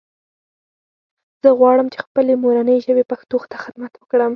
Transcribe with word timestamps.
زه 1.41 1.49
غواړم 1.59 1.87
چې 1.93 1.99
خپلې 2.05 2.33
مورنۍ 2.43 2.77
ژبې 2.85 3.03
پښتو 3.11 3.37
ته 3.51 3.55
خدمت 3.63 3.91
وکړم 3.97 4.29